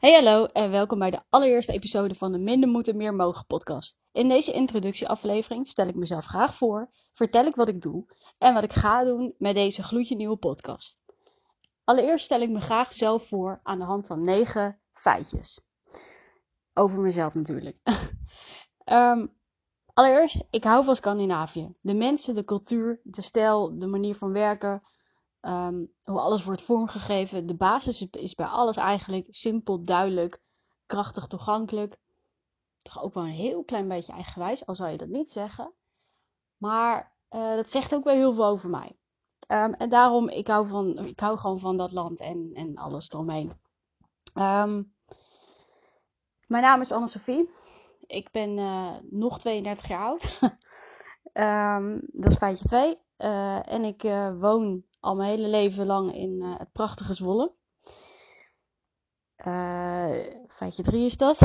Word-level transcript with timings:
Hey 0.00 0.14
hallo 0.14 0.44
en 0.44 0.70
welkom 0.70 0.98
bij 0.98 1.10
de 1.10 1.22
allereerste 1.28 1.72
episode 1.72 2.14
van 2.14 2.32
de 2.32 2.38
Minder 2.38 2.68
Moeten 2.68 2.96
Meer 2.96 3.14
Mogen 3.14 3.46
podcast. 3.46 3.96
In 4.12 4.28
deze 4.28 4.52
introductieaflevering 4.52 5.68
stel 5.68 5.86
ik 5.86 5.94
mezelf 5.94 6.24
graag 6.24 6.54
voor, 6.54 6.90
vertel 7.12 7.44
ik 7.44 7.54
wat 7.54 7.68
ik 7.68 7.82
doe 7.82 8.06
en 8.38 8.54
wat 8.54 8.62
ik 8.62 8.72
ga 8.72 9.04
doen 9.04 9.34
met 9.38 9.54
deze 9.54 9.82
gloedje 9.82 10.16
nieuwe 10.16 10.36
podcast. 10.36 10.98
Allereerst 11.84 12.24
stel 12.24 12.40
ik 12.40 12.50
me 12.50 12.60
graag 12.60 12.92
zelf 12.92 13.28
voor 13.28 13.60
aan 13.62 13.78
de 13.78 13.84
hand 13.84 14.06
van 14.06 14.20
negen 14.20 14.80
feitjes. 14.92 15.60
Over 16.74 17.00
mezelf 17.00 17.34
natuurlijk. 17.34 17.78
Ehm, 18.84 19.26
allereerst, 19.92 20.44
ik 20.50 20.64
hou 20.64 20.84
van 20.84 20.96
Scandinavië. 20.96 21.74
De 21.80 21.94
mensen, 21.94 22.34
de 22.34 22.44
cultuur, 22.44 23.00
de 23.02 23.22
stijl, 23.22 23.78
de 23.78 23.86
manier 23.86 24.14
van 24.14 24.32
werken, 24.32 24.82
Ehm, 25.40 25.84
hoe 26.02 26.20
alles 26.20 26.44
wordt 26.44 26.62
vormgegeven. 26.62 27.46
De 27.46 27.56
basis 27.56 28.08
is 28.10 28.34
bij 28.34 28.46
alles 28.46 28.76
eigenlijk 28.76 29.26
simpel, 29.28 29.84
duidelijk, 29.84 30.42
krachtig, 30.86 31.26
toegankelijk. 31.26 31.96
Toch 32.82 33.02
ook 33.02 33.14
wel 33.14 33.22
een 33.22 33.28
heel 33.28 33.64
klein 33.64 33.88
beetje 33.88 34.12
eigenwijs, 34.12 34.66
al 34.66 34.74
zou 34.74 34.90
je 34.90 34.96
dat 34.96 35.08
niet 35.08 35.30
zeggen. 35.30 35.72
Maar 36.56 37.16
uh, 37.30 37.54
dat 37.54 37.70
zegt 37.70 37.94
ook 37.94 38.04
wel 38.04 38.14
heel 38.14 38.32
veel 38.32 38.46
over 38.46 38.70
mij. 38.70 38.96
Um, 39.48 39.74
en 39.74 39.88
daarom, 39.88 40.28
ik 40.28 40.46
hou, 40.46 40.66
van, 40.66 40.98
ik 40.98 41.20
hou 41.20 41.38
gewoon 41.38 41.58
van 41.58 41.76
dat 41.76 41.92
land 41.92 42.20
en, 42.20 42.50
en 42.54 42.76
alles 42.76 43.10
eromheen. 43.10 43.52
Um, 44.34 44.94
mijn 46.46 46.62
naam 46.62 46.80
is 46.80 46.92
Anne-Sophie. 46.92 47.50
Ik 48.06 48.30
ben 48.30 48.58
uh, 48.58 48.94
nog 49.10 49.38
32 49.38 49.88
jaar 49.88 50.04
oud. 50.04 50.40
dat 52.22 52.32
is 52.32 52.38
feitje 52.38 52.64
2. 52.64 52.88
Uh, 52.88 52.96
eh, 53.16 53.72
en 53.72 53.84
ik 53.84 54.02
woon 54.40 54.84
al 55.00 55.16
mijn 55.16 55.30
hele 55.30 55.48
leven 55.48 55.86
lang 55.86 56.14
in 56.14 56.42
uh, 56.42 56.58
het 56.58 56.72
prachtige 56.72 57.14
Zwolle. 57.14 57.54
Uh, 59.46 60.14
feitje 60.48 60.82
3 60.82 61.04
is 61.04 61.16
dat. 61.16 61.40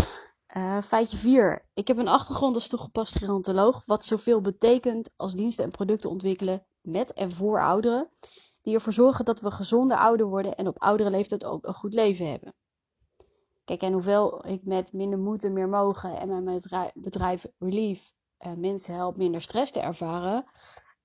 Uh, 0.57 0.81
feitje 0.81 1.17
4. 1.17 1.69
Ik 1.73 1.87
heb 1.87 1.97
een 1.97 2.07
achtergrond 2.07 2.55
als 2.55 2.67
toegepast 2.67 3.17
gerontoloog, 3.17 3.83
wat 3.85 4.05
zoveel 4.05 4.41
betekent 4.41 5.09
als 5.15 5.33
diensten 5.33 5.63
en 5.63 5.71
producten 5.71 6.09
ontwikkelen 6.09 6.65
met 6.81 7.13
en 7.13 7.31
voor 7.31 7.61
ouderen, 7.61 8.09
die 8.61 8.73
ervoor 8.73 8.93
zorgen 8.93 9.25
dat 9.25 9.41
we 9.41 9.51
gezonder 9.51 9.97
ouder 9.97 10.25
worden 10.25 10.55
en 10.55 10.67
op 10.67 10.79
oudere 10.79 11.09
leeftijd 11.09 11.45
ook 11.45 11.65
een 11.65 11.73
goed 11.73 11.93
leven 11.93 12.29
hebben. 12.29 12.53
Kijk, 13.63 13.81
en 13.81 13.93
hoeveel 13.93 14.47
ik 14.47 14.63
met 14.63 14.93
minder 14.93 15.19
moeten, 15.19 15.53
meer 15.53 15.69
mogen 15.69 16.19
en 16.19 16.43
mijn 16.43 16.61
bedrijf 16.93 17.45
Relief 17.59 18.13
mensen 18.55 18.95
help 18.95 19.17
minder 19.17 19.41
stress 19.41 19.71
te 19.71 19.79
ervaren. 19.79 20.45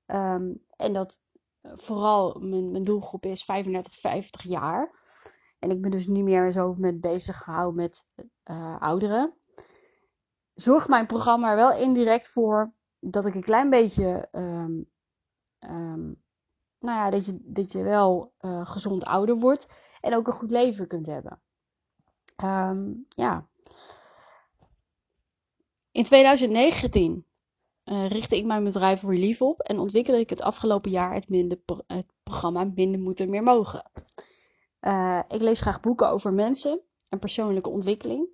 Um, 0.06 0.65
en 0.77 0.93
dat 0.93 1.23
vooral 1.62 2.39
mijn, 2.41 2.70
mijn 2.70 2.84
doelgroep 2.84 3.25
is 3.25 3.44
35, 3.44 3.94
50 3.94 4.42
jaar. 4.42 4.91
En 5.58 5.70
ik 5.70 5.80
ben 5.80 5.91
dus 5.91 6.06
niet 6.06 6.25
meer 6.25 6.50
zo 6.50 6.75
met 6.78 7.00
bezig 7.00 7.36
gehouden 7.36 7.77
met 7.77 8.05
uh, 8.50 8.80
ouderen. 8.80 9.34
Zorgt 10.55 10.88
mijn 10.88 11.06
programma 11.06 11.50
er 11.50 11.56
wel 11.56 11.72
indirect 11.72 12.28
voor 12.28 12.72
dat 12.98 13.27
ik 13.27 13.34
een 13.34 13.42
klein 13.42 13.70
beetje. 13.70 14.28
Um, 14.33 14.91
um, 15.61 16.22
nou 16.78 16.98
ja, 16.98 17.11
dat 17.11 17.27
je, 17.27 17.38
dat 17.42 17.72
je 17.72 17.83
wel 17.83 18.34
uh, 18.41 18.66
gezond 18.66 19.05
ouder 19.05 19.36
wordt. 19.36 19.75
En 20.00 20.14
ook 20.14 20.27
een 20.27 20.33
goed 20.33 20.50
leven 20.50 20.86
kunt 20.86 21.06
hebben. 21.06 21.42
Um, 22.44 23.06
ja. 23.08 23.48
In 25.91 26.05
2019 26.05 27.27
uh, 27.91 28.09
richtte 28.09 28.37
ik 28.37 28.45
mijn 28.45 28.65
bedrijf 28.65 29.03
Relief 29.03 29.43
op 29.43 29.61
en 29.61 29.79
ontwikkelde 29.79 30.21
ik 30.21 30.31
het 30.31 30.43
afgelopen 30.43 30.91
jaar 30.91 31.15
het, 31.15 31.29
minder, 31.29 31.59
het 31.87 32.07
programma 32.23 32.65
Minder 32.65 33.01
Moeten 33.01 33.31
Meer 33.31 33.43
Mogen. 33.43 33.91
Uh, 34.81 35.21
ik 35.29 35.41
lees 35.41 35.61
graag 35.61 35.81
boeken 35.81 36.11
over 36.11 36.33
mensen 36.33 36.81
en 37.09 37.19
persoonlijke 37.19 37.69
ontwikkeling. 37.69 38.29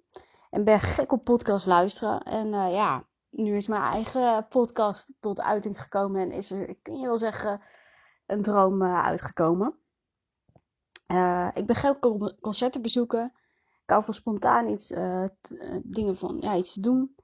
En 0.51 0.65
ben 0.65 0.81
gek 0.81 1.13
op 1.13 1.25
podcast 1.25 1.67
luisteren. 1.67 2.23
En 2.23 2.47
uh, 2.47 2.73
ja, 2.73 3.07
nu 3.31 3.57
is 3.57 3.69
mijn 3.69 3.83
eigen 3.83 4.47
podcast 4.49 5.13
tot 5.21 5.41
uiting 5.41 5.81
gekomen 5.81 6.21
en 6.21 6.33
is 6.33 6.51
er, 6.51 6.77
kun 6.83 6.99
je 6.99 7.07
wel 7.07 7.19
zeggen, 7.19 7.61
een 8.27 8.43
droom 8.43 8.83
uitgekomen. 8.83 9.79
ik 11.55 11.67
ben 11.67 11.77
gek 11.77 12.05
op 12.05 12.37
concerten 12.41 12.83
bezoeken. 12.83 13.33
Ik 13.83 13.91
hou 13.91 14.05
van 14.05 14.15
spontaan 14.15 14.69
iets, 14.69 14.95
dingen 15.83 16.17
van, 16.17 16.37
ja, 16.41 16.57
iets 16.57 16.73
te 16.73 16.81
doen 16.81 17.15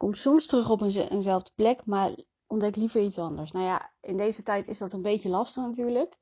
kom 0.00 0.14
soms 0.14 0.46
terug 0.46 0.70
op 0.70 0.80
een, 0.80 1.08
eenzelfde 1.08 1.50
plek, 1.54 1.86
maar 1.86 2.14
ontdek 2.46 2.76
liever 2.76 3.00
iets 3.00 3.18
anders. 3.18 3.52
Nou 3.52 3.64
ja, 3.64 3.90
in 4.00 4.16
deze 4.16 4.42
tijd 4.42 4.68
is 4.68 4.78
dat 4.78 4.92
een 4.92 5.02
beetje 5.02 5.28
lastig 5.28 5.62
natuurlijk. 5.62 6.16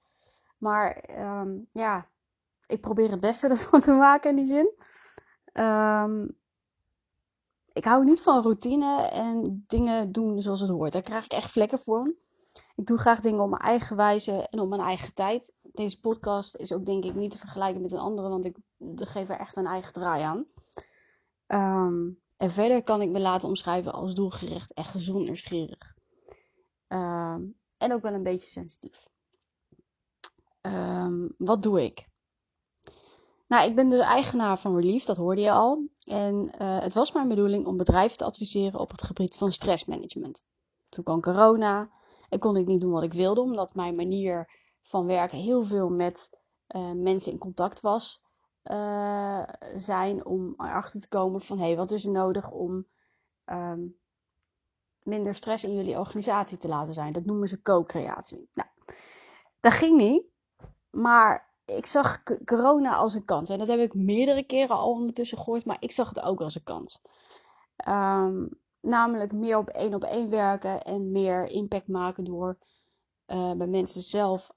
Maar 0.56 1.04
um, 1.40 1.68
ja, 1.72 2.08
ik 2.66 2.80
probeer 2.80 3.10
het 3.10 3.20
beste 3.20 3.48
ervan 3.54 3.80
te 3.80 3.92
maken 3.92 4.30
in 4.30 4.36
die 4.36 4.46
zin. 4.46 4.70
Um, 5.64 6.36
ik 7.72 7.84
hou 7.84 8.04
niet 8.04 8.20
van 8.20 8.42
routine 8.42 9.02
en 9.02 9.64
dingen 9.66 10.12
doen 10.12 10.42
zoals 10.42 10.60
het 10.60 10.70
hoort. 10.70 10.92
Daar 10.92 11.02
krijg 11.02 11.24
ik 11.24 11.32
echt 11.32 11.50
vlekken 11.50 11.78
voor. 11.78 12.14
Ik 12.76 12.86
doe 12.86 12.98
graag 12.98 13.20
dingen 13.20 13.40
op 13.40 13.50
mijn 13.50 13.62
eigen 13.62 13.96
wijze 13.96 14.48
en 14.48 14.60
op 14.60 14.68
mijn 14.68 14.80
eigen 14.80 15.14
tijd. 15.14 15.54
Deze 15.62 16.00
podcast 16.00 16.56
is 16.56 16.72
ook 16.72 16.86
denk 16.86 17.04
ik 17.04 17.14
niet 17.14 17.30
te 17.30 17.38
vergelijken 17.38 17.82
met 17.82 17.92
een 17.92 17.98
andere, 17.98 18.28
want 18.28 18.44
ik 18.44 18.56
geef 18.94 19.28
er 19.28 19.38
echt 19.38 19.56
een 19.56 19.66
eigen 19.66 19.92
draai 19.92 20.22
aan. 20.22 20.46
Um, 21.86 22.18
en 22.38 22.50
verder 22.50 22.82
kan 22.82 23.02
ik 23.02 23.08
me 23.10 23.20
laten 23.20 23.48
omschrijven 23.48 23.92
als 23.92 24.14
doelgericht 24.14 24.72
en 24.72 24.84
gezond 24.84 25.24
nieuwsgierig. 25.24 25.94
Um, 26.88 27.58
en 27.76 27.92
ook 27.92 28.02
wel 28.02 28.12
een 28.12 28.22
beetje 28.22 28.48
sensitief. 28.48 29.06
Um, 30.62 31.34
wat 31.38 31.62
doe 31.62 31.84
ik? 31.84 32.06
Nou, 33.46 33.68
ik 33.68 33.74
ben 33.74 33.88
dus 33.88 34.00
eigenaar 34.00 34.58
van 34.58 34.74
Relief, 34.74 35.04
dat 35.04 35.16
hoorde 35.16 35.40
je 35.40 35.50
al. 35.50 35.88
En 36.04 36.54
uh, 36.60 36.80
het 36.80 36.94
was 36.94 37.12
mijn 37.12 37.28
bedoeling 37.28 37.66
om 37.66 37.76
bedrijven 37.76 38.16
te 38.16 38.24
adviseren 38.24 38.80
op 38.80 38.90
het 38.90 39.02
gebied 39.02 39.36
van 39.36 39.52
stressmanagement. 39.52 40.42
Toen 40.88 41.04
kwam 41.04 41.20
corona 41.20 41.90
en 42.28 42.38
kon 42.38 42.56
ik 42.56 42.66
niet 42.66 42.80
doen 42.80 42.92
wat 42.92 43.02
ik 43.02 43.12
wilde, 43.12 43.40
omdat 43.40 43.74
mijn 43.74 43.94
manier 43.94 44.50
van 44.82 45.06
werken 45.06 45.38
heel 45.38 45.64
veel 45.64 45.88
met 45.88 46.30
uh, 46.76 46.92
mensen 46.92 47.32
in 47.32 47.38
contact 47.38 47.80
was. 47.80 48.22
Uh, 48.70 49.42
zijn 49.74 50.26
om 50.26 50.54
erachter 50.56 51.00
te 51.00 51.08
komen 51.08 51.40
van 51.40 51.58
hey, 51.58 51.76
wat 51.76 51.90
is 51.90 52.04
er 52.04 52.10
nodig 52.10 52.50
om 52.50 52.86
um, 53.46 53.96
minder 55.02 55.34
stress 55.34 55.64
in 55.64 55.74
jullie 55.74 55.98
organisatie 55.98 56.58
te 56.58 56.68
laten 56.68 56.94
zijn. 56.94 57.12
Dat 57.12 57.24
noemen 57.24 57.48
ze 57.48 57.62
co-creatie. 57.62 58.48
Nou, 58.52 58.68
dat 59.60 59.72
ging 59.72 59.96
niet, 59.96 60.22
maar 60.90 61.48
ik 61.64 61.86
zag 61.86 62.22
corona 62.44 62.94
als 62.94 63.14
een 63.14 63.24
kans. 63.24 63.50
En 63.50 63.58
dat 63.58 63.68
heb 63.68 63.78
ik 63.78 63.94
meerdere 63.94 64.44
keren 64.44 64.76
al 64.76 64.90
ondertussen 64.90 65.38
gehoord, 65.38 65.64
maar 65.64 65.76
ik 65.80 65.92
zag 65.92 66.08
het 66.08 66.20
ook 66.20 66.40
als 66.40 66.54
een 66.54 66.62
kans. 66.62 67.02
Um, 67.88 68.48
namelijk 68.80 69.32
meer 69.32 69.58
op 69.58 69.68
één 69.68 69.94
op 69.94 70.02
één 70.02 70.30
werken 70.30 70.82
en 70.84 71.12
meer 71.12 71.46
impact 71.46 71.88
maken 71.88 72.24
door 72.24 72.58
uh, 73.26 73.52
bij 73.52 73.66
mensen 73.66 74.02
zelf 74.02 74.50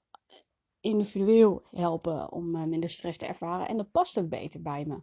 individueel 0.82 1.62
helpen 1.70 2.32
om 2.32 2.56
uh, 2.56 2.64
minder 2.64 2.90
stress 2.90 3.18
te 3.18 3.26
ervaren. 3.26 3.68
En 3.68 3.76
dat 3.76 3.90
past 3.90 4.18
ook 4.18 4.28
beter 4.28 4.62
bij 4.62 4.84
me. 4.84 5.02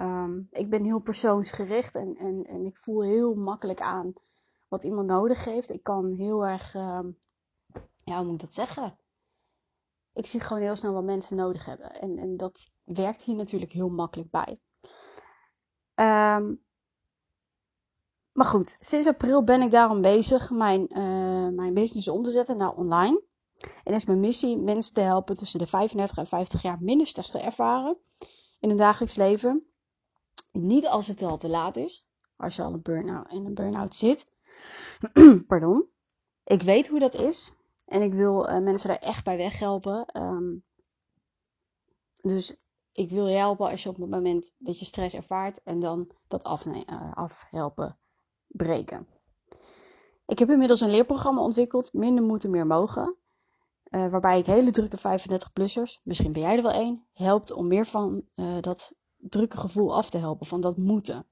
Um, 0.00 0.48
ik 0.50 0.70
ben 0.70 0.84
heel 0.84 0.98
persoonsgericht 0.98 1.94
en, 1.94 2.16
en, 2.16 2.46
en 2.46 2.66
ik 2.66 2.76
voel 2.76 3.02
heel 3.02 3.34
makkelijk 3.34 3.80
aan 3.80 4.12
wat 4.68 4.84
iemand 4.84 5.06
nodig 5.06 5.44
heeft. 5.44 5.70
Ik 5.70 5.82
kan 5.82 6.12
heel 6.12 6.46
erg, 6.46 6.74
um, 6.74 7.18
ja, 8.04 8.16
hoe 8.16 8.24
moet 8.24 8.34
ik 8.34 8.40
dat 8.40 8.54
zeggen? 8.54 8.98
Ik 10.12 10.26
zie 10.26 10.40
gewoon 10.40 10.62
heel 10.62 10.76
snel 10.76 10.92
wat 10.92 11.04
mensen 11.04 11.36
nodig 11.36 11.64
hebben. 11.64 11.92
En, 12.00 12.18
en 12.18 12.36
dat 12.36 12.70
werkt 12.84 13.22
hier 13.22 13.36
natuurlijk 13.36 13.72
heel 13.72 13.88
makkelijk 13.88 14.30
bij. 14.30 14.60
Um, 15.94 16.62
maar 18.32 18.46
goed, 18.46 18.76
sinds 18.80 19.06
april 19.06 19.44
ben 19.44 19.62
ik 19.62 19.70
daarom 19.70 20.00
bezig 20.00 20.50
mijn, 20.50 20.98
uh, 20.98 21.48
mijn 21.48 21.74
business 21.74 22.08
om 22.08 22.22
te 22.22 22.30
zetten 22.30 22.56
naar 22.56 22.74
online. 22.74 23.22
En 23.84 23.94
is 23.94 24.04
mijn 24.04 24.20
missie 24.20 24.58
mensen 24.58 24.94
te 24.94 25.00
helpen 25.00 25.36
tussen 25.36 25.58
de 25.58 25.66
35 25.66 26.16
en 26.16 26.26
50 26.26 26.62
jaar 26.62 26.78
minder 26.80 27.06
stress 27.06 27.30
te 27.30 27.40
ervaren 27.40 27.98
in 28.60 28.68
hun 28.68 28.78
dagelijks 28.78 29.16
leven. 29.16 29.64
Niet 30.52 30.86
als 30.86 31.06
het 31.06 31.22
al 31.22 31.38
te 31.38 31.48
laat 31.48 31.76
is, 31.76 32.08
als 32.36 32.56
je 32.56 32.62
al 32.62 32.72
een 32.72 32.82
burn-out, 32.82 33.32
in 33.32 33.46
een 33.46 33.54
burn-out 33.54 33.94
zit. 33.94 34.32
Pardon. 35.46 35.88
Ik 36.44 36.62
weet 36.62 36.88
hoe 36.88 36.98
dat 36.98 37.14
is 37.14 37.52
en 37.86 38.02
ik 38.02 38.14
wil 38.14 38.48
uh, 38.48 38.58
mensen 38.58 38.88
daar 38.88 38.98
echt 38.98 39.24
bij 39.24 39.36
weghelpen. 39.36 40.22
Um, 40.22 40.64
dus 42.22 42.56
ik 42.92 43.10
wil 43.10 43.26
je 43.26 43.36
helpen 43.36 43.70
als 43.70 43.82
je 43.82 43.88
op 43.88 43.96
het 43.96 44.10
moment 44.10 44.54
dat 44.58 44.78
je 44.78 44.84
stress 44.84 45.14
ervaart 45.14 45.62
en 45.62 45.80
dan 45.80 46.10
dat 46.28 46.64
uh, 46.66 47.12
afhelpen 47.14 47.98
breken. 48.46 49.06
Ik 50.26 50.38
heb 50.38 50.50
inmiddels 50.50 50.80
een 50.80 50.90
leerprogramma 50.90 51.42
ontwikkeld, 51.42 51.92
Minder 51.92 52.24
moeten, 52.24 52.50
meer 52.50 52.66
mogen. 52.66 53.16
Uh, 53.90 54.08
waarbij 54.08 54.38
ik 54.38 54.46
hele 54.46 54.70
drukke 54.70 54.98
35-plussers, 54.98 56.02
misschien 56.02 56.32
ben 56.32 56.42
jij 56.42 56.56
er 56.56 56.62
wel 56.62 56.72
één, 56.72 57.06
helpt 57.12 57.50
om 57.50 57.66
meer 57.66 57.86
van 57.86 58.24
uh, 58.34 58.60
dat 58.60 58.94
drukke 59.16 59.56
gevoel 59.56 59.94
af 59.94 60.10
te 60.10 60.18
helpen, 60.18 60.46
van 60.46 60.60
dat 60.60 60.76
moeten. 60.76 61.26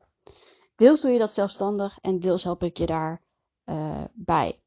Deels 0.76 1.00
doe 1.00 1.10
je 1.10 1.18
dat 1.18 1.32
zelfstandig 1.32 1.98
en 2.00 2.18
deels 2.18 2.44
help 2.44 2.62
ik 2.62 2.76
je 2.78 2.86
daar 2.86 3.22
uh, 3.64 4.04
bij. 4.12 4.62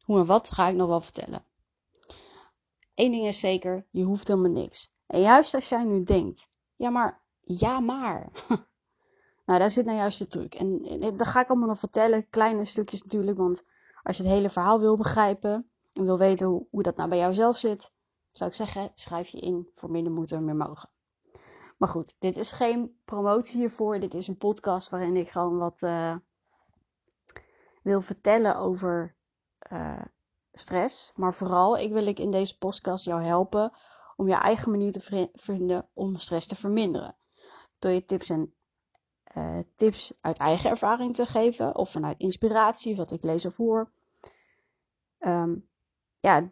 Hoe 0.00 0.18
en 0.18 0.26
wat 0.26 0.50
ga 0.50 0.68
ik 0.68 0.74
nog 0.74 0.88
wel 0.88 1.00
vertellen. 1.00 1.44
Eén 2.94 3.10
ding 3.10 3.26
is 3.26 3.40
zeker, 3.40 3.86
je 3.90 4.02
hoeft 4.02 4.28
helemaal 4.28 4.50
niks. 4.50 4.92
En 5.06 5.20
juist 5.20 5.54
als 5.54 5.68
jij 5.68 5.84
nu 5.84 6.02
denkt, 6.02 6.48
ja 6.76 6.90
maar 6.90 7.22
ja 7.40 7.80
maar. 7.80 8.30
nou, 9.46 9.58
daar 9.58 9.70
zit 9.70 9.84
nou 9.84 9.96
juist 9.96 10.18
de 10.18 10.26
truc. 10.26 10.54
En, 10.54 10.84
en 10.84 11.16
dat 11.16 11.26
ga 11.26 11.40
ik 11.40 11.48
allemaal 11.48 11.68
nog 11.68 11.78
vertellen, 11.78 12.28
kleine 12.28 12.64
stukjes 12.64 13.02
natuurlijk, 13.02 13.38
want 13.38 13.64
als 14.02 14.16
je 14.16 14.22
het 14.22 14.32
hele 14.32 14.50
verhaal 14.50 14.80
wil 14.80 14.96
begrijpen 14.96 15.70
en 15.96 16.04
wil 16.04 16.18
weten 16.18 16.66
hoe, 16.70 16.82
dat 16.82 16.96
nou 16.96 17.08
bij 17.08 17.18
jou 17.18 17.34
zelf 17.34 17.56
zit, 17.56 17.92
zou 18.32 18.50
ik 18.50 18.56
zeggen, 18.56 18.92
schrijf 18.94 19.28
je 19.28 19.40
in 19.40 19.70
voor 19.74 19.90
minder 19.90 20.12
moeten, 20.12 20.44
meer 20.44 20.56
mogen. 20.56 20.90
Maar 21.76 21.88
goed, 21.88 22.14
dit 22.18 22.36
is 22.36 22.52
geen 22.52 23.00
promotie 23.04 23.58
hiervoor. 23.58 24.00
Dit 24.00 24.14
is 24.14 24.28
een 24.28 24.36
podcast 24.36 24.88
waarin 24.88 25.16
ik 25.16 25.30
gewoon 25.30 25.58
wat 25.58 25.82
uh, 25.82 26.16
wil 27.82 28.00
vertellen 28.00 28.56
over 28.56 29.16
uh, 29.72 30.02
stress. 30.52 31.12
Maar 31.14 31.34
vooral, 31.34 31.78
ik 31.78 31.92
wil 31.92 32.06
ik 32.06 32.18
in 32.18 32.30
deze 32.30 32.58
podcast 32.58 33.04
jou 33.04 33.22
helpen 33.22 33.72
om 34.16 34.28
je 34.28 34.34
eigen 34.34 34.70
manier 34.70 34.92
te 34.92 35.30
vinden 35.34 35.88
om 35.92 36.18
stress 36.18 36.46
te 36.46 36.56
verminderen. 36.56 37.16
Door 37.78 37.90
je 37.90 38.04
tips 38.04 38.30
en 38.30 38.54
uh, 39.36 39.58
tips 39.74 40.12
uit 40.20 40.38
eigen 40.38 40.70
ervaring 40.70 41.14
te 41.14 41.26
geven 41.26 41.76
of 41.76 41.90
vanuit 41.90 42.18
inspiratie, 42.18 42.96
wat 42.96 43.10
ik 43.10 43.22
lees 43.22 43.46
of 43.46 43.56
hoor. 43.56 43.92
Um, 45.18 45.68
ja, 46.26 46.50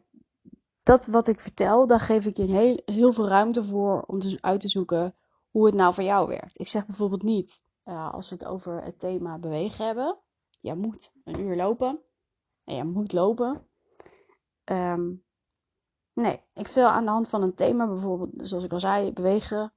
dat 0.82 1.06
wat 1.06 1.28
ik 1.28 1.40
vertel, 1.40 1.86
daar 1.86 2.00
geef 2.00 2.26
ik 2.26 2.36
je 2.36 2.42
heel, 2.42 2.82
heel 2.84 3.12
veel 3.12 3.28
ruimte 3.28 3.64
voor 3.64 4.02
om 4.02 4.18
dus 4.18 4.42
uit 4.42 4.60
te 4.60 4.68
zoeken 4.68 5.14
hoe 5.50 5.66
het 5.66 5.74
nou 5.74 5.94
voor 5.94 6.04
jou 6.04 6.28
werkt. 6.28 6.60
Ik 6.60 6.68
zeg 6.68 6.86
bijvoorbeeld 6.86 7.22
niet, 7.22 7.64
uh, 7.84 8.12
als 8.12 8.28
we 8.28 8.34
het 8.34 8.44
over 8.44 8.82
het 8.82 8.98
thema 8.98 9.38
bewegen 9.38 9.86
hebben, 9.86 10.18
jij 10.60 10.74
moet 10.74 11.12
een 11.24 11.40
uur 11.40 11.56
lopen 11.56 12.00
en 12.64 12.74
jij 12.74 12.84
moet 12.84 13.12
lopen. 13.12 13.66
Um, 14.64 15.24
nee, 16.12 16.40
ik 16.52 16.66
vertel 16.66 16.88
aan 16.88 17.04
de 17.04 17.10
hand 17.10 17.28
van 17.28 17.42
een 17.42 17.54
thema, 17.54 17.86
bijvoorbeeld, 17.86 18.30
zoals 18.48 18.64
ik 18.64 18.72
al 18.72 18.80
zei, 18.80 19.12
bewegen, 19.12 19.72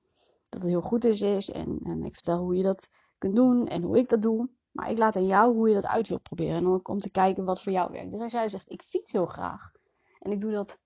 dat 0.49 0.61
het 0.61 0.69
heel 0.69 0.81
goed 0.81 1.05
is, 1.05 1.21
is 1.21 1.51
en, 1.51 1.79
en 1.83 2.03
ik 2.03 2.13
vertel 2.13 2.39
hoe 2.39 2.55
je 2.55 2.63
dat 2.63 2.89
kunt 3.17 3.35
doen 3.35 3.67
en 3.67 3.83
hoe 3.83 3.97
ik 3.97 4.09
dat 4.09 4.21
doe. 4.21 4.49
Maar 4.71 4.89
ik 4.89 4.97
laat 4.97 5.15
aan 5.15 5.25
jou 5.25 5.53
hoe 5.53 5.67
je 5.67 5.73
dat 5.73 5.85
uit 5.85 6.07
wilt 6.07 6.21
proberen. 6.21 6.55
En 6.55 6.67
ook 6.67 6.87
om 6.87 6.99
te 6.99 7.11
kijken 7.11 7.45
wat 7.45 7.61
voor 7.61 7.71
jou 7.71 7.91
werkt. 7.91 8.11
Dus 8.11 8.21
als 8.21 8.31
jij 8.31 8.49
zegt, 8.49 8.71
ik 8.71 8.81
fiets 8.81 9.11
heel 9.11 9.25
graag. 9.25 9.76
En 10.27 10.33
ik 10.33 10.41
doe 10.41 10.51
dat 10.51 10.79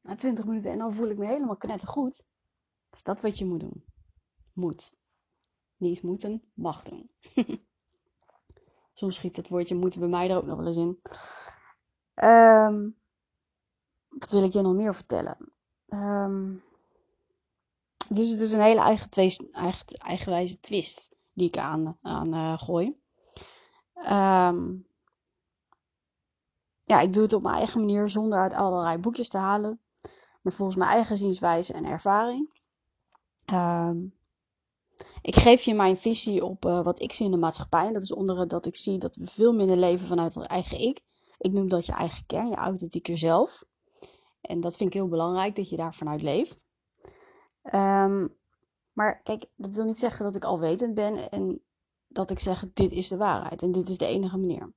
na 0.00 0.14
20 0.14 0.44
minuten 0.44 0.70
en 0.70 0.78
dan 0.78 0.94
voel 0.94 1.08
ik 1.08 1.18
me 1.18 1.26
helemaal 1.26 1.56
knettergoed. 1.56 2.26
Is 2.90 3.02
dat 3.02 3.20
wat 3.20 3.38
je 3.38 3.44
moet 3.44 3.60
doen? 3.60 3.84
Moet. 4.52 4.96
Niet 5.76 6.02
moeten, 6.02 6.42
mag 6.54 6.82
doen. 6.82 7.10
Soms 8.94 9.14
schiet 9.14 9.36
het 9.36 9.48
woordje 9.48 9.74
moeten 9.74 10.00
bij 10.00 10.08
mij 10.08 10.30
er 10.30 10.36
ook 10.36 10.44
nog 10.44 10.56
wel 10.56 10.66
eens 10.66 10.76
in. 10.76 11.00
Um, 12.24 12.96
wat 14.08 14.30
wil 14.30 14.44
ik 14.44 14.52
je 14.52 14.60
nog 14.60 14.74
meer 14.74 14.94
vertellen? 14.94 15.52
Um, 15.88 16.62
dus 18.08 18.30
het 18.30 18.40
is 18.40 18.52
een 18.52 18.60
hele 18.60 18.80
eigen, 18.80 19.10
twee, 19.10 19.50
eigen 19.52 19.86
eigenwijze 19.86 20.60
twist 20.60 21.14
die 21.32 21.46
ik 21.46 21.58
aan, 21.58 21.98
aan 22.02 22.34
uh, 22.34 22.58
gooi. 22.58 23.00
Um, 23.94 24.86
ja, 26.84 27.00
ik 27.00 27.12
doe 27.12 27.22
het 27.22 27.32
op 27.32 27.42
mijn 27.42 27.54
eigen 27.54 27.80
manier 27.80 28.08
zonder 28.08 28.38
uit 28.38 28.54
allerlei 28.54 28.98
boekjes 28.98 29.28
te 29.28 29.38
halen. 29.38 29.80
Maar 30.42 30.52
volgens 30.52 30.78
mijn 30.78 30.90
eigen 30.90 31.16
zienswijze 31.16 31.72
en 31.72 31.84
ervaring. 31.84 32.60
Um, 33.52 34.14
ik 35.22 35.36
geef 35.36 35.62
je 35.62 35.74
mijn 35.74 35.96
visie 35.96 36.44
op 36.44 36.64
uh, 36.64 36.82
wat 36.82 37.00
ik 37.00 37.12
zie 37.12 37.24
in 37.24 37.30
de 37.30 37.36
maatschappij. 37.36 37.86
En 37.86 37.92
dat 37.92 38.02
is 38.02 38.12
onder 38.12 38.48
dat 38.48 38.66
ik 38.66 38.76
zie 38.76 38.98
dat 38.98 39.16
we 39.16 39.26
veel 39.26 39.52
minder 39.52 39.76
leven 39.76 40.06
vanuit 40.06 40.36
ons 40.36 40.46
eigen 40.46 40.80
ik. 40.80 41.00
Ik 41.38 41.52
noem 41.52 41.68
dat 41.68 41.86
je 41.86 41.92
eigen 41.92 42.26
kern, 42.26 42.48
je 42.48 42.54
authentieke 42.54 43.16
zelf. 43.16 43.64
En 44.40 44.60
dat 44.60 44.76
vind 44.76 44.88
ik 44.88 45.00
heel 45.00 45.08
belangrijk, 45.08 45.56
dat 45.56 45.68
je 45.68 45.76
daar 45.76 45.94
vanuit 45.94 46.22
leeft. 46.22 46.66
Um, 47.74 48.36
maar 48.92 49.22
kijk, 49.22 49.46
dat 49.56 49.74
wil 49.74 49.84
niet 49.84 49.98
zeggen 49.98 50.24
dat 50.24 50.36
ik 50.36 50.44
alwetend 50.44 50.94
ben 50.94 51.30
en 51.30 51.60
dat 52.06 52.30
ik 52.30 52.38
zeg, 52.38 52.64
dit 52.72 52.92
is 52.92 53.08
de 53.08 53.16
waarheid 53.16 53.62
en 53.62 53.72
dit 53.72 53.88
is 53.88 53.98
de 53.98 54.06
enige 54.06 54.36
manier. 54.36 54.72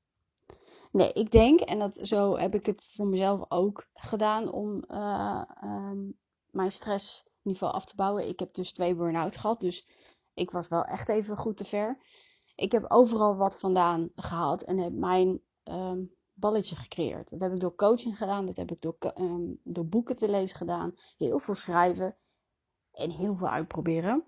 Nee, 0.97 1.13
ik 1.13 1.31
denk, 1.31 1.59
en 1.59 1.79
dat, 1.79 1.99
zo 2.01 2.38
heb 2.38 2.55
ik 2.55 2.65
het 2.65 2.85
voor 2.85 3.07
mezelf 3.07 3.51
ook 3.51 3.88
gedaan 3.94 4.51
om 4.51 4.83
uh, 4.88 5.44
um, 5.63 6.17
mijn 6.49 6.71
stressniveau 6.71 7.73
af 7.73 7.85
te 7.85 7.95
bouwen. 7.95 8.27
Ik 8.27 8.39
heb 8.39 8.53
dus 8.53 8.73
twee 8.73 8.95
burn-out 8.95 9.38
gehad, 9.38 9.59
dus 9.59 9.88
ik 10.33 10.51
was 10.51 10.67
wel 10.67 10.83
echt 10.83 11.09
even 11.09 11.38
goed 11.38 11.57
te 11.57 11.65
ver. 11.65 11.97
Ik 12.55 12.71
heb 12.71 12.85
overal 12.88 13.35
wat 13.35 13.59
vandaan 13.59 14.09
gehaald 14.15 14.63
en 14.63 14.77
heb 14.77 14.94
mijn 14.94 15.41
um, 15.63 16.13
balletje 16.33 16.75
gecreëerd. 16.75 17.29
Dat 17.29 17.41
heb 17.41 17.51
ik 17.51 17.59
door 17.59 17.75
coaching 17.75 18.17
gedaan, 18.17 18.45
dat 18.45 18.57
heb 18.57 18.71
ik 18.71 18.81
door, 18.81 18.97
um, 19.15 19.59
door 19.63 19.88
boeken 19.88 20.15
te 20.15 20.29
lezen 20.29 20.57
gedaan, 20.57 20.93
heel 21.17 21.39
veel 21.39 21.55
schrijven 21.55 22.17
en 22.91 23.11
heel 23.11 23.35
veel 23.35 23.50
uitproberen. 23.50 24.25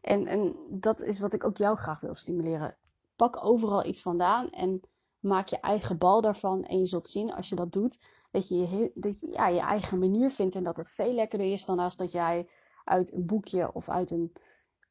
En, 0.00 0.26
en 0.26 0.56
dat 0.68 1.02
is 1.02 1.20
wat 1.20 1.32
ik 1.32 1.44
ook 1.44 1.56
jou 1.56 1.76
graag 1.76 2.00
wil 2.00 2.14
stimuleren. 2.14 2.78
Pak 3.20 3.44
overal 3.44 3.84
iets 3.84 4.02
vandaan 4.02 4.50
en 4.50 4.80
maak 5.18 5.48
je 5.48 5.60
eigen 5.60 5.98
bal 5.98 6.20
daarvan. 6.20 6.64
En 6.64 6.78
je 6.78 6.86
zult 6.86 7.06
zien 7.06 7.32
als 7.32 7.48
je 7.48 7.54
dat 7.54 7.72
doet, 7.72 7.98
dat 8.30 8.48
je 8.48 8.56
je, 8.56 8.90
dat 8.94 9.20
je, 9.20 9.30
ja, 9.30 9.48
je 9.48 9.60
eigen 9.60 9.98
manier 9.98 10.30
vindt. 10.30 10.54
En 10.54 10.62
dat 10.62 10.76
het 10.76 10.90
veel 10.90 11.12
lekkerder 11.12 11.52
is 11.52 11.64
dan 11.64 11.78
als 11.78 11.96
dat 11.96 12.12
jij 12.12 12.48
uit 12.84 13.12
een 13.12 13.26
boekje 13.26 13.72
of 13.72 13.88
uit 13.88 14.10
een. 14.10 14.32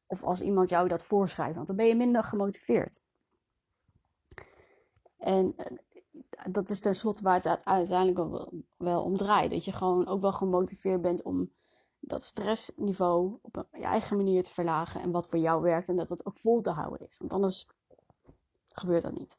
Of 0.06 0.22
als 0.22 0.40
iemand 0.40 0.68
jou 0.68 0.88
dat 0.88 1.04
voorschrijft. 1.04 1.54
Want 1.54 1.66
dan 1.66 1.76
ben 1.76 1.86
je 1.86 1.94
minder 1.94 2.24
gemotiveerd. 2.24 3.00
En 5.16 5.54
dat 6.50 6.70
is 6.70 6.80
tenslotte 6.80 7.22
waar 7.22 7.34
het 7.34 7.64
uiteindelijk 7.64 8.18
wel, 8.18 8.52
wel 8.76 9.02
om 9.02 9.16
draait. 9.16 9.50
Dat 9.50 9.64
je 9.64 9.72
gewoon 9.72 10.06
ook 10.06 10.20
wel 10.20 10.32
gemotiveerd 10.32 11.02
bent 11.02 11.22
om 11.22 11.52
dat 12.00 12.24
stressniveau 12.24 13.38
op 13.42 13.66
je 13.72 13.82
eigen 13.82 14.16
manier 14.16 14.44
te 14.44 14.52
verlagen. 14.52 15.00
En 15.00 15.10
wat 15.10 15.28
voor 15.28 15.38
jou 15.38 15.62
werkt 15.62 15.88
en 15.88 15.96
dat 15.96 16.08
het 16.08 16.26
ook 16.26 16.38
vol 16.38 16.60
te 16.60 16.70
houden 16.70 17.08
is. 17.08 17.18
Want 17.18 17.32
anders 17.32 17.68
gebeurt 18.80 19.02
dat 19.02 19.18
niet. 19.18 19.38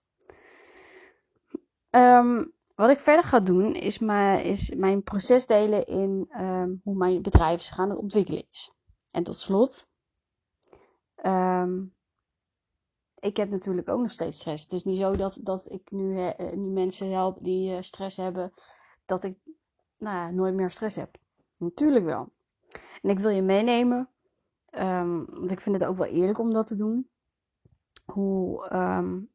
Um, 1.89 2.53
wat 2.75 2.89
ik 2.89 2.99
verder 2.99 3.23
ga 3.23 3.39
doen 3.39 3.75
is, 3.75 3.99
mijn, 3.99 4.43
is 4.43 4.69
mijn 4.69 5.03
proces 5.03 5.45
delen 5.45 5.85
in 5.85 6.29
um, 6.39 6.81
hoe 6.83 6.95
mijn 6.95 7.21
bedrijf 7.21 7.61
zich 7.61 7.79
aan 7.79 7.95
ontwikkelen 7.95 8.43
is. 8.51 8.73
En 9.11 9.23
tot 9.23 9.38
slot, 9.38 9.88
um, 11.25 11.95
ik 13.19 13.38
heb 13.38 13.49
natuurlijk 13.49 13.89
ook 13.89 13.99
nog 13.99 14.11
steeds 14.11 14.39
stress. 14.39 14.63
Het 14.63 14.73
is 14.73 14.83
niet 14.83 14.97
zo 14.97 15.15
dat, 15.15 15.39
dat 15.43 15.71
ik 15.71 15.91
nu, 15.91 16.15
uh, 16.15 16.51
nu 16.51 16.69
mensen 16.69 17.11
help 17.11 17.38
die 17.41 17.71
uh, 17.71 17.81
stress 17.81 18.17
hebben, 18.17 18.51
dat 19.05 19.23
ik 19.23 19.38
nou 19.97 20.15
ja, 20.15 20.31
nooit 20.31 20.53
meer 20.53 20.69
stress 20.69 20.95
heb. 20.95 21.17
Natuurlijk 21.57 22.05
wel. 22.05 22.31
En 23.01 23.09
ik 23.09 23.19
wil 23.19 23.29
je 23.29 23.41
meenemen, 23.41 24.10
want 25.29 25.51
ik 25.51 25.62
vind 25.62 25.79
het 25.79 25.89
ook 25.89 25.98
wel 25.98 26.07
eerlijk 26.07 26.39
om 26.39 26.53
dat 26.53 26.67
te 26.67 26.75
doen. 26.75 27.11
Hoe, 28.13 28.74
um, 28.74 29.30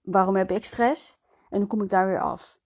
waarom 0.00 0.36
heb 0.36 0.50
ik 0.50 0.64
stress 0.64 1.18
en 1.50 1.58
hoe 1.58 1.66
kom 1.66 1.82
ik 1.82 1.90
daar 1.90 2.06
weer 2.06 2.20
af? 2.20 2.60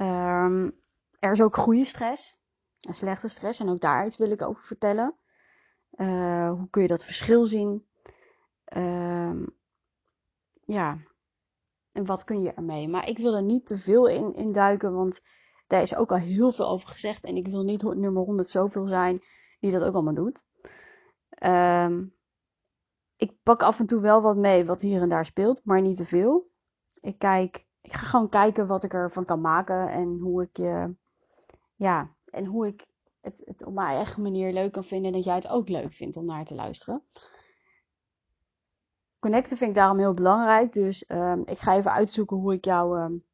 Um, 0.00 0.80
er 1.18 1.32
is 1.32 1.42
ook 1.42 1.56
goede 1.56 1.84
stress 1.84 2.38
en 2.80 2.94
slechte 2.94 3.28
stress 3.28 3.60
en 3.60 3.68
ook 3.68 3.80
daar 3.80 4.06
iets 4.06 4.16
wil 4.16 4.30
ik 4.30 4.42
over 4.42 4.62
vertellen. 4.62 5.14
Uh, 5.92 6.50
hoe 6.50 6.70
kun 6.70 6.82
je 6.82 6.88
dat 6.88 7.04
verschil 7.04 7.46
zien? 7.46 7.86
ja, 10.64 10.98
en 11.92 12.06
wat 12.06 12.24
kun 12.24 12.42
je 12.42 12.52
ermee? 12.52 12.88
Maar 12.88 13.08
ik 13.08 13.18
wil 13.18 13.34
er 13.34 13.42
niet 13.42 13.66
te 13.66 13.76
veel 13.76 14.08
in, 14.08 14.34
in 14.34 14.52
duiken, 14.52 14.94
want 14.94 15.20
daar 15.66 15.82
is 15.82 15.96
ook 15.96 16.10
al 16.10 16.16
heel 16.16 16.52
veel 16.52 16.68
over 16.68 16.88
gezegd. 16.88 17.24
En 17.24 17.36
ik 17.36 17.46
wil 17.46 17.62
niet 17.62 17.82
nummer 17.82 18.22
100 18.22 18.50
zoveel 18.50 18.86
zijn 18.86 19.22
die 19.60 19.72
dat 19.72 19.82
ook 19.82 19.94
allemaal 19.94 20.14
doet. 20.14 20.44
Ik 23.22 23.42
pak 23.42 23.62
af 23.62 23.78
en 23.78 23.86
toe 23.86 24.00
wel 24.00 24.22
wat 24.22 24.36
mee 24.36 24.64
wat 24.64 24.80
hier 24.80 25.02
en 25.02 25.08
daar 25.08 25.24
speelt, 25.24 25.60
maar 25.64 25.80
niet 25.80 25.96
te 25.96 26.04
veel. 26.04 26.50
Ik 27.00 27.18
kijk, 27.18 27.66
ik 27.80 27.92
ga 27.92 28.06
gewoon 28.06 28.28
kijken 28.28 28.66
wat 28.66 28.84
ik 28.84 28.92
ervan 28.94 29.24
kan 29.24 29.40
maken 29.40 29.88
en 29.88 30.18
hoe 30.18 30.42
ik 30.42 30.56
je, 30.56 30.94
ja, 31.74 32.14
en 32.24 32.44
hoe 32.44 32.66
ik 32.66 32.86
het, 33.20 33.42
het 33.44 33.64
op 33.64 33.72
mijn 33.74 33.96
eigen 33.96 34.22
manier 34.22 34.52
leuk 34.52 34.72
kan 34.72 34.84
vinden 34.84 35.06
en 35.06 35.16
dat 35.16 35.24
jij 35.24 35.34
het 35.34 35.48
ook 35.48 35.68
leuk 35.68 35.92
vindt 35.92 36.16
om 36.16 36.24
naar 36.24 36.44
te 36.44 36.54
luisteren. 36.54 37.02
Connecten 39.18 39.56
vind 39.56 39.70
ik 39.70 39.76
daarom 39.76 39.98
heel 39.98 40.14
belangrijk, 40.14 40.72
dus 40.72 41.04
um, 41.08 41.42
ik 41.46 41.58
ga 41.58 41.76
even 41.76 41.92
uitzoeken 41.92 42.36
hoe 42.36 42.52
ik 42.52 42.64
jouw 42.64 42.96
um, 42.96 43.24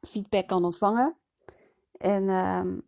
feedback 0.00 0.48
kan 0.48 0.64
ontvangen. 0.64 1.16
En 1.92 2.28
um, 2.28 2.82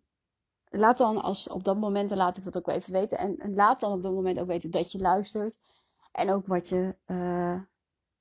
laat 0.64 0.98
dan 0.98 1.22
als 1.22 1.48
op 1.48 1.64
dat 1.64 1.76
moment, 1.76 2.08
dan 2.08 2.18
laat 2.18 2.36
ik 2.36 2.44
dat 2.44 2.56
ook 2.56 2.68
even 2.68 2.92
weten. 2.92 3.18
En, 3.18 3.38
en, 3.38 3.54
laat 3.54 3.80
dan 3.80 3.92
op 3.92 4.02
dat 4.02 4.12
moment 4.12 4.38
ook 4.38 4.46
weten 4.46 4.70
dat 4.70 4.92
je 4.92 4.98
luistert. 4.98 5.58
En 6.18 6.30
ook 6.30 6.46
wat 6.46 6.68
je, 6.68 6.94
uh, 7.06 7.60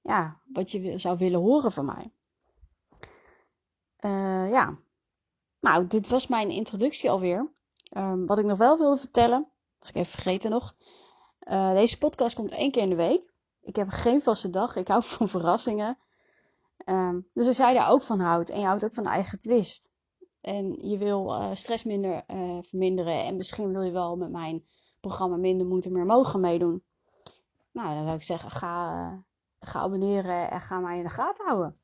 ja, 0.02 0.42
wat 0.54 0.72
je 0.72 0.98
zou 0.98 1.18
willen 1.18 1.40
horen 1.40 1.72
van 1.72 1.86
mij. 1.86 2.12
Uh, 4.00 4.50
ja, 4.50 4.78
nou, 5.60 5.88
dit 5.88 6.08
was 6.08 6.28
mijn 6.28 6.50
introductie 6.50 7.10
alweer. 7.10 7.52
Um, 7.98 8.26
wat 8.26 8.38
ik 8.38 8.46
nog 8.46 8.58
wel 8.58 8.78
wilde 8.78 8.98
vertellen, 8.98 9.48
was 9.80 9.90
ik 9.90 9.96
even 9.96 10.12
vergeten 10.12 10.52
nog. 10.52 10.76
Uh, 11.48 11.72
deze 11.74 11.98
podcast 11.98 12.36
komt 12.36 12.52
één 12.52 12.72
keer 12.72 12.82
in 12.82 12.90
de 12.90 12.96
week. 12.96 13.34
Ik 13.62 13.76
heb 13.76 13.90
geen 13.90 14.22
vaste 14.22 14.50
dag. 14.50 14.76
Ik 14.76 14.88
hou 14.88 15.04
van 15.18 15.30
verrassingen. 15.30 15.98
Um, 16.86 17.28
dus 17.34 17.48
als 17.48 17.58
jij 17.58 17.74
daar 17.74 17.90
ook 17.90 18.02
van 18.02 18.20
houdt 18.20 18.50
en 18.50 18.60
je 18.60 18.66
houdt 18.66 18.86
ook 18.86 18.94
van 18.94 19.06
eigen 19.06 19.40
twist 19.40 19.92
en 20.42 20.90
je 20.90 20.98
wil 20.98 21.52
stress 21.54 21.84
minder 21.84 22.24
verminderen 22.62 23.24
en 23.24 23.36
misschien 23.38 23.72
wil 23.72 23.82
je 23.82 23.92
wel 23.92 24.16
met 24.16 24.32
mijn 24.32 24.66
programma 25.00 25.36
Minder 25.36 25.68
Moeten 25.68 25.92
Meer 25.92 26.06
Mogen 26.06 26.40
meedoen. 26.40 26.84
Nou, 27.78 27.94
dan 27.96 28.04
zou 28.04 28.16
ik 28.16 28.24
zeggen, 28.24 28.52
ga, 28.52 29.24
ga 29.60 29.80
abonneren 29.80 30.52
en 30.52 30.62
ga 30.62 30.80
mij 30.80 30.98
in 30.98 31.04
de 31.04 31.10
gaten 31.10 31.46
houden. 31.46 31.80